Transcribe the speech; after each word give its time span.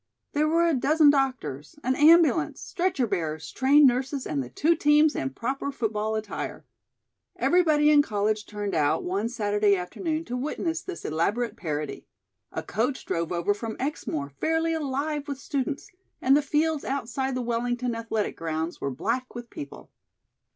There 0.33 0.47
were 0.47 0.65
a 0.65 0.73
dozen 0.73 1.11
doctors, 1.11 1.77
an 1.83 1.95
ambulance, 1.95 2.59
stretcher 2.59 3.05
bearers, 3.05 3.51
trained 3.51 3.85
nurses 3.85 4.25
and 4.25 4.41
the 4.41 4.49
two 4.49 4.75
teams 4.75 5.15
in 5.15 5.29
proper 5.29 5.71
football 5.71 6.15
attire. 6.15 6.65
Everybody 7.35 7.91
in 7.91 8.01
college 8.01 8.47
turned 8.47 8.73
out 8.73 9.03
one 9.03 9.29
Saturday 9.29 9.75
afternoon 9.75 10.25
to 10.25 10.35
witness 10.35 10.81
this 10.81 11.05
elaborate 11.05 11.55
parody. 11.55 12.07
A 12.51 12.63
coach 12.63 13.05
drove 13.05 13.31
over 13.31 13.53
from 13.53 13.77
Exmoor 13.79 14.29
fairly 14.31 14.73
alive 14.73 15.27
with 15.27 15.37
students, 15.37 15.87
and 16.19 16.35
the 16.35 16.41
fields 16.41 16.83
outside 16.83 17.35
the 17.35 17.43
Wellington 17.43 17.93
athletic 17.93 18.35
grounds 18.35 18.81
were 18.81 18.89
black 18.89 19.35
with 19.35 19.51
people. 19.51 19.91